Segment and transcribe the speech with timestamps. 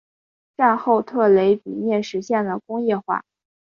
[0.57, 3.23] 战后特雷比涅实现了工业化。